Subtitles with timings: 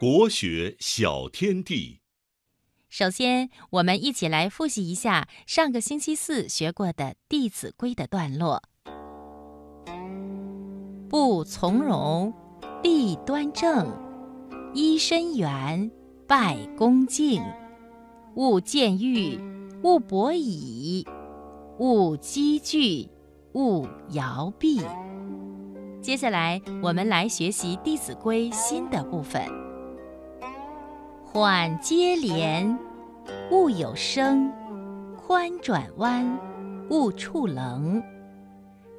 [0.00, 1.98] 国学小天地。
[2.88, 8.62] 首先，我们一起来复习一下上个星期四学过的《弟子规》的段落：
[11.08, 12.32] 不从容，
[12.80, 13.88] 立端正，
[14.72, 15.90] 揖深远，
[16.28, 17.42] 拜恭敬，
[18.36, 19.36] 勿见欲，
[19.82, 21.04] 勿博倚，
[21.80, 23.10] 勿积聚，
[23.54, 24.80] 勿摇臂。
[26.00, 29.66] 接下来，我们来学习《弟子规》新的部分。
[31.30, 32.78] 缓接连，
[33.50, 34.50] 勿有声；
[35.14, 36.38] 宽转弯，
[36.88, 38.02] 勿触棱。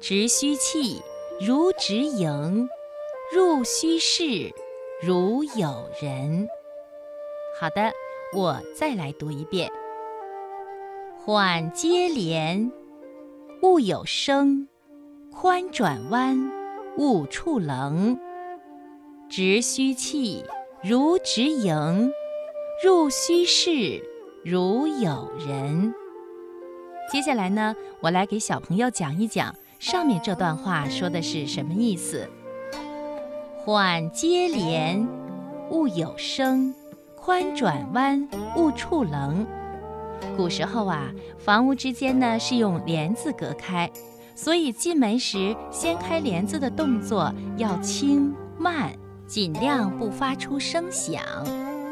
[0.00, 1.02] 直虚气，
[1.44, 2.68] 如直营；
[3.34, 4.48] 入虚室，
[5.02, 6.46] 如有人。
[7.60, 7.92] 好的，
[8.36, 9.68] 我再来读一遍。
[11.18, 12.70] 缓接连，
[13.60, 14.68] 勿有声；
[15.32, 16.52] 宽转弯。
[16.96, 18.18] 勿触棱，
[19.28, 20.44] 直虚气，
[20.82, 22.10] 如直营；
[22.82, 24.02] 入虚室，
[24.42, 25.92] 如有人。
[27.12, 32.26] 接下来呢，我来给小朋友讲一讲上面这段话说的是什么意思。
[33.58, 35.06] 缓接连，
[35.68, 36.72] 勿有声；
[37.14, 39.46] 宽转弯，勿触棱。
[40.34, 43.90] 古时候啊，房屋之间呢是用帘子隔开。
[44.34, 48.90] 所以进门时掀开帘子的动作要轻慢，
[49.26, 51.22] 尽量不发出声响，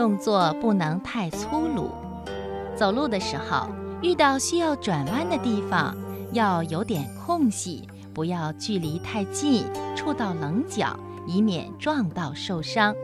[0.00, 1.90] 动作不能太粗鲁。
[2.74, 3.68] 走路的时候
[4.00, 5.94] 遇到需要转弯的地方，
[6.32, 12.94] 要有点空隙，不要距离太近，触到棱角，以免撞到受伤。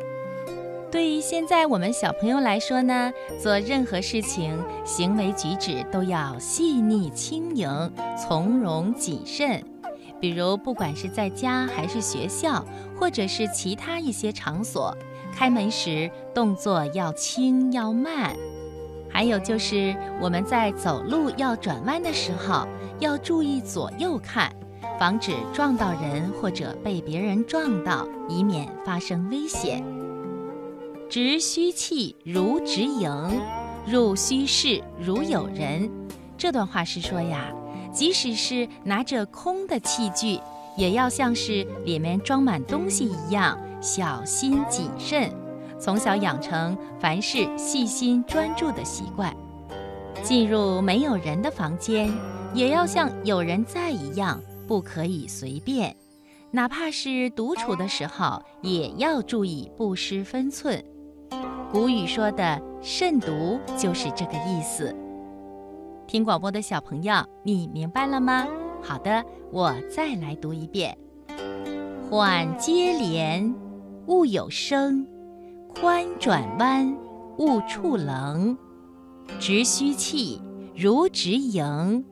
[0.90, 9.62] 对于现在我们小朋友来说呢，做任何事情，行为举止都要细腻轻盈、从容谨慎。
[10.18, 12.64] 比如，不管是在家还是学校，
[12.98, 14.96] 或者是其他一些场所，
[15.36, 18.34] 开门时动作要轻要慢。
[19.10, 22.66] 还有就是我们在走路要转弯的时候，
[23.00, 24.50] 要注意左右看，
[24.98, 29.84] 防止撞到人或者被别人撞到，以免发生危险。
[31.10, 33.40] 直虚气如直营，
[33.86, 35.90] 入虚室如有人。
[36.38, 37.52] 这段话是说呀，
[37.92, 40.40] 即使是拿着空的器具，
[40.78, 45.30] 也要像是里面装满东西一样小心谨慎。
[45.78, 49.34] 从小养成凡事细心专注的习惯。
[50.22, 52.10] 进入没有人的房间，
[52.54, 55.94] 也要像有人在一样，不可以随便。
[56.50, 60.82] 哪怕是独处的时候，也要注意不失分寸。
[61.70, 64.96] 古语说的“慎独”就是这个意思。
[66.06, 68.46] 听广播的小朋友，你明白了吗？
[68.80, 69.22] 好的，
[69.52, 70.96] 我再来读一遍：
[72.08, 73.54] 缓接连，
[74.06, 75.04] 勿有声；
[75.74, 76.96] 宽转弯，
[77.38, 78.56] 勿触棱。
[79.40, 80.40] 直虚气，
[80.76, 82.04] 如直营；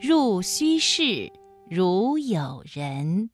[0.00, 1.30] 入虚室，
[1.68, 3.28] 如有人。